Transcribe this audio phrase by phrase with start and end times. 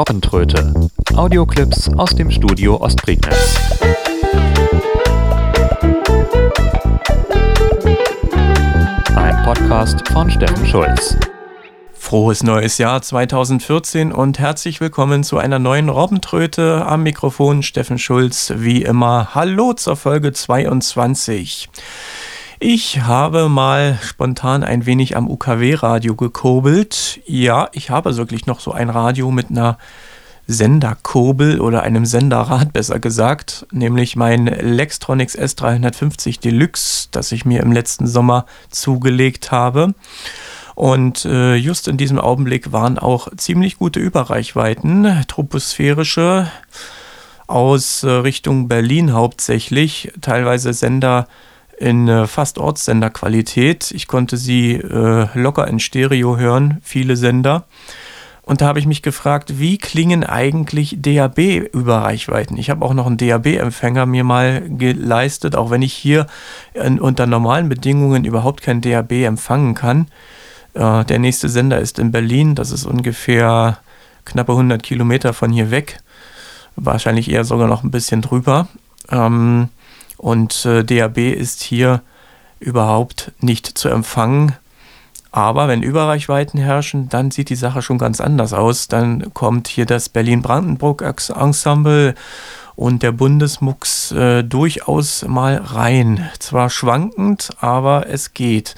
[0.00, 0.72] Robbentröte.
[1.14, 3.58] Audioclips aus dem Studio Ostprignitz.
[9.14, 11.18] Ein Podcast von Steffen Schulz.
[11.92, 16.86] Frohes neues Jahr 2014 und herzlich willkommen zu einer neuen Robbentröte.
[16.86, 19.34] Am Mikrofon Steffen Schulz, wie immer.
[19.34, 21.68] Hallo zur Folge 22.
[22.62, 27.18] Ich habe mal spontan ein wenig am UKW-Radio gekurbelt.
[27.24, 29.78] Ja, ich habe wirklich noch so ein Radio mit einer
[30.46, 37.72] Senderkurbel oder einem Senderrad besser gesagt, nämlich mein Lextronics S350 Deluxe, das ich mir im
[37.72, 39.94] letzten Sommer zugelegt habe.
[40.74, 46.50] Und äh, just in diesem Augenblick waren auch ziemlich gute Überreichweiten, troposphärische
[47.46, 51.26] aus äh, Richtung Berlin hauptsächlich, teilweise Sender
[51.80, 53.90] in äh, fast Ortssenderqualität.
[53.92, 57.64] Ich konnte sie äh, locker in Stereo hören, viele Sender.
[58.42, 62.56] Und da habe ich mich gefragt, wie klingen eigentlich DAB-Überreichweiten?
[62.56, 66.26] Ich habe auch noch einen DAB-Empfänger mir mal geleistet, auch wenn ich hier
[66.74, 70.08] in, unter normalen Bedingungen überhaupt kein DAB empfangen kann.
[70.74, 73.78] Äh, der nächste Sender ist in Berlin, das ist ungefähr
[74.24, 76.00] knappe 100 Kilometer von hier weg.
[76.76, 78.68] Wahrscheinlich eher sogar noch ein bisschen drüber.
[79.10, 79.68] Ähm,
[80.20, 82.02] und äh, DAB ist hier
[82.58, 84.54] überhaupt nicht zu empfangen.
[85.32, 88.88] Aber wenn Überreichweiten herrschen, dann sieht die Sache schon ganz anders aus.
[88.88, 92.14] Dann kommt hier das Berlin-Brandenburg-Ensemble
[92.76, 96.28] und der Bundesmux äh, durchaus mal rein.
[96.38, 98.74] Zwar schwankend, aber es geht.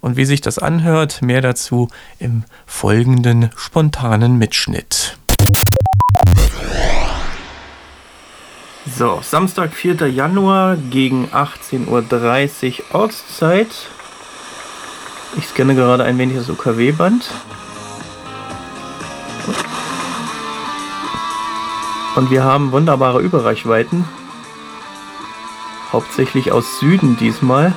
[0.00, 1.88] Und wie sich das anhört, mehr dazu
[2.20, 5.18] im folgenden spontanen Mitschnitt.
[8.86, 10.08] So, Samstag, 4.
[10.08, 13.68] Januar gegen 18.30 Uhr Ortszeit.
[15.38, 17.30] Ich scanne gerade ein wenig das UKW-Band.
[22.16, 24.04] Und wir haben wunderbare Überreichweiten.
[25.90, 27.72] Hauptsächlich aus Süden diesmal.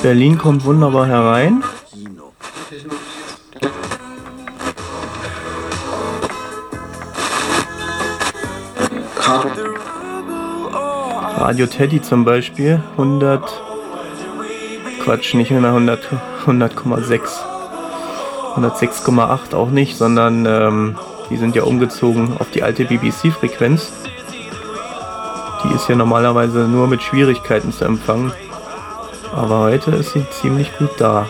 [0.00, 1.64] Berlin kommt wunderbar herein.
[11.36, 13.42] Radio Teddy zum Beispiel 100
[15.02, 16.00] Quatsch, nicht mehr 100
[16.46, 17.20] 100,6
[18.56, 20.98] 106,8 auch nicht, sondern ähm,
[21.30, 23.90] die sind ja umgezogen auf die alte BBC-Frequenz.
[25.64, 28.32] Die ist ja normalerweise nur mit Schwierigkeiten zu empfangen.
[29.34, 31.26] Aber heute ist sie ziemlich gut da.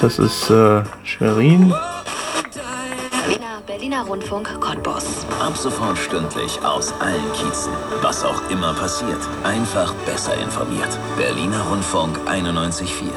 [0.00, 1.74] Das ist äh, Schwerin,
[3.86, 5.24] Berliner Rundfunk Cottbus.
[5.40, 7.72] Ab sofort stündlich aus allen Kiezen.
[8.02, 10.88] Was auch immer passiert, einfach besser informiert.
[11.16, 13.12] Berliner Rundfunk 91.4.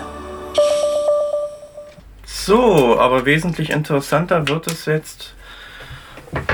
[2.23, 5.33] So, aber wesentlich interessanter wird es jetzt,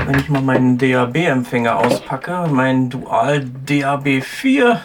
[0.06, 4.80] wenn ich mal meinen DAB-Empfänger auspacke, meinen Dual DAB 4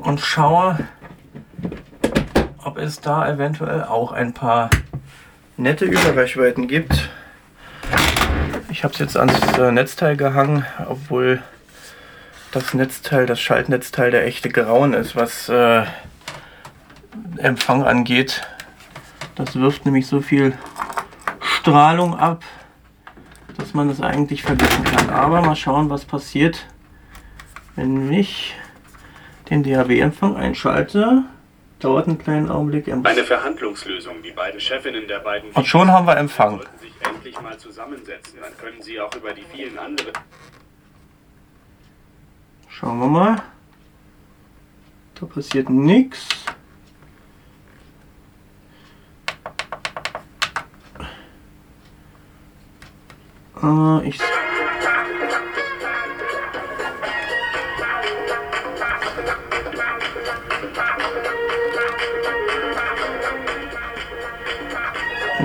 [0.00, 0.78] und schaue,
[2.62, 4.68] ob es da eventuell auch ein paar
[5.56, 7.08] nette Überreichweiten gibt.
[8.76, 11.42] Ich habe es jetzt ans äh, Netzteil gehangen, obwohl
[12.52, 15.84] das Netzteil, das Schaltnetzteil der echte Grauen ist, was äh,
[17.38, 18.42] Empfang angeht.
[19.34, 20.52] Das wirft nämlich so viel
[21.40, 22.44] Strahlung ab,
[23.56, 25.08] dass man es eigentlich vergessen kann.
[25.08, 26.66] Aber mal schauen, was passiert,
[27.76, 28.56] wenn ich
[29.48, 31.24] den DAB-Empfang einschalte.
[31.86, 32.88] Dauert einen kleinen Augenblick.
[32.88, 34.20] Eine Verhandlungslösung.
[34.20, 35.52] Die beiden Chefinnen der beiden.
[35.52, 36.60] Und schon haben wir Empfang
[36.98, 38.40] endlich mal zusammensetzen.
[38.42, 40.12] Dann können Sie auch über die vielen anderen.
[42.68, 43.42] Schauen wir mal.
[45.14, 46.26] Da passiert nichts.
[53.62, 54.18] Äh, ich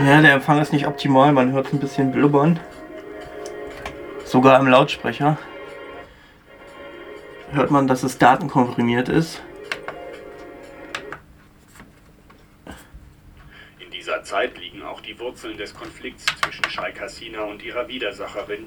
[0.03, 2.59] Ja, der Empfang ist nicht optimal, man hört ein bisschen blubbern.
[4.25, 5.37] Sogar im Lautsprecher
[7.51, 9.43] hört man, dass es datenkomprimiert ist.
[13.79, 18.65] In dieser Zeit liegen auch die Wurzeln des Konflikts zwischen Scheik Hasina und ihrer Widersacherin.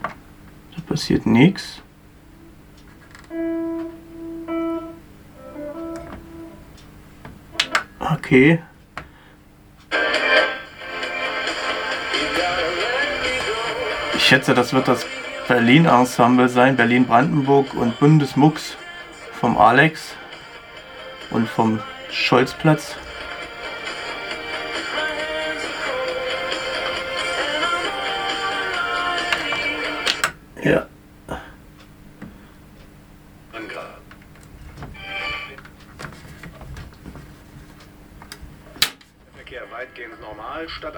[0.00, 1.82] Da passiert nichts.
[8.12, 8.60] Okay.
[14.14, 15.06] Ich schätze, das wird das
[15.46, 18.76] Berlin-Ensemble sein, Berlin-Brandenburg und Bundesmux
[19.32, 20.14] vom Alex
[21.30, 21.80] und vom
[22.10, 22.96] Scholzplatz.
[30.62, 30.89] Ja.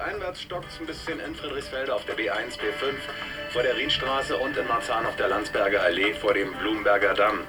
[0.03, 2.93] Stadteinwärts stockt es ein bisschen in Friedrichsfelde auf der B1, B5,
[3.53, 7.39] vor der Rienstraße und in Marzahn auf der Landsberger Allee vor dem Blumenberger Damm.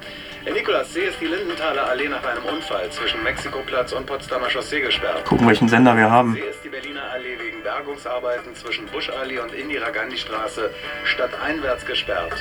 [0.46, 5.24] In Nikolassee ist die Lindenthaler Allee nach einem Unfall zwischen Mexikoplatz und Potsdamer Chaussee gesperrt.
[5.24, 6.34] Gucken, welchen Sender wir haben.
[6.34, 10.70] See ist die Berliner Allee wegen Bergungsarbeiten zwischen Buschallee und Indira Gandhi Straße
[11.06, 12.34] stadteinwärts gesperrt.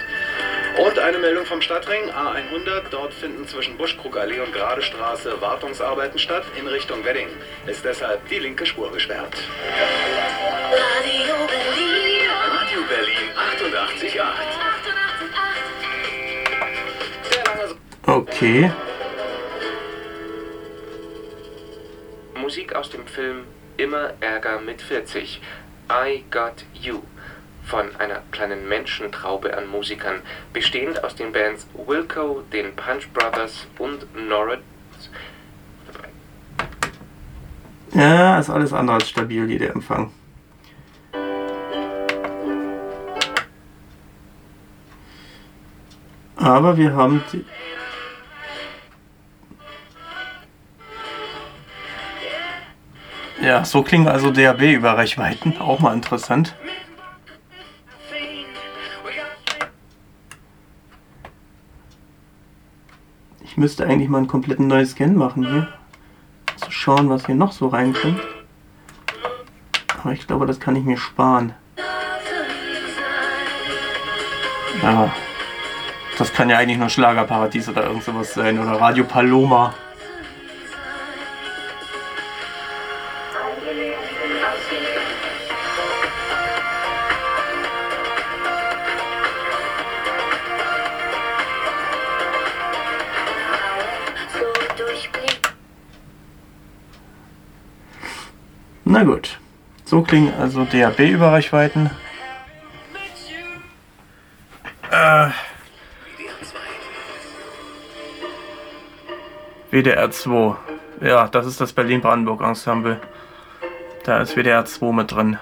[0.77, 2.89] Und eine Meldung vom Stadtring A100.
[2.89, 7.27] Dort finden zwischen Buschkrugallee und Gerade Straße Wartungsarbeiten statt in Richtung Wedding.
[7.67, 9.33] Ist deshalb die linke Spur gesperrt.
[10.71, 12.29] Radio Berlin.
[12.49, 14.33] Radio Berlin 88.8.
[17.35, 17.75] Der lange So-
[18.11, 18.71] Okay.
[22.35, 23.45] Musik aus dem Film
[23.77, 25.39] Immer Ärger mit 40.
[25.91, 27.01] I Got You.
[27.65, 30.21] Von einer kleinen Menschentraube an Musikern,
[30.51, 34.59] bestehend aus den Bands Wilco, den Punch Brothers und Norris.
[37.93, 40.11] Ja, ist alles andere als stabil, hier Empfang.
[46.35, 47.45] Aber wir haben die
[53.43, 55.57] Ja, so klingen also DAB über Reichweiten.
[55.59, 56.55] Auch mal interessant.
[63.63, 65.69] Müsste eigentlich mal einen kompletten neuen Scan machen hier.
[66.57, 68.19] Zu schauen, was hier noch so reinkommt.
[70.01, 71.53] Aber ich glaube, das kann ich mir sparen.
[74.81, 75.13] Ja.
[76.17, 78.59] Das kann ja eigentlich nur Schlagerparadies oder irgend sowas sein.
[78.59, 79.73] Oder Radio Paloma.
[98.85, 99.39] Na gut.
[99.85, 101.89] So klingen also DAB-Überreichweiten.
[104.91, 105.29] Äh.
[109.71, 110.55] WDR 2.
[111.01, 112.99] Ja, das ist das Berlin-Brandenburg-Ensemble.
[114.03, 115.37] Da ist WDR 2 mit drin.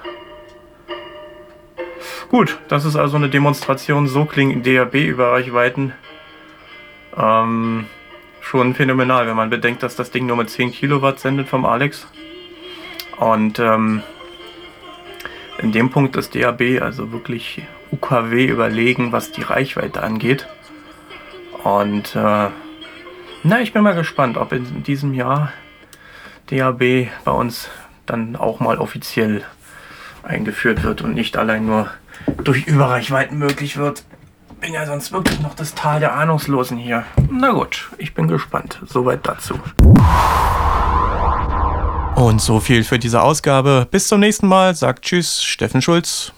[2.29, 4.07] Gut, das ist also eine Demonstration.
[4.07, 5.93] So klingen DAB-Überreichweiten.
[7.17, 7.87] Ähm,
[8.39, 12.07] schon phänomenal, wenn man bedenkt, dass das Ding nur mit 10 Kilowatt sendet vom Alex.
[13.21, 14.01] Und ähm,
[15.59, 20.47] in dem Punkt ist DAB also wirklich UKW überlegen, was die Reichweite angeht.
[21.63, 22.49] Und äh,
[23.43, 25.53] na, ich bin mal gespannt, ob in diesem Jahr
[26.47, 27.69] DAB bei uns
[28.07, 29.43] dann auch mal offiziell
[30.23, 31.91] eingeführt wird und nicht allein nur
[32.43, 34.03] durch Überreichweiten möglich wird.
[34.61, 37.05] Bin ja sonst wirklich noch das Tal der Ahnungslosen hier.
[37.29, 38.79] Na gut, ich bin gespannt.
[38.87, 39.59] Soweit dazu.
[42.21, 43.87] Und so viel für diese Ausgabe.
[43.89, 44.75] Bis zum nächsten Mal.
[44.75, 46.31] Sagt Tschüss, Steffen Schulz.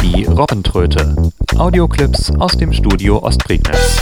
[0.00, 1.16] Die Robbentröte.
[1.56, 4.00] Audioclips aus dem Studio Ostprignitz.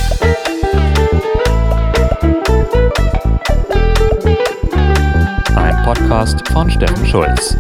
[5.57, 7.57] Ein Podcast von Steffen Schulz.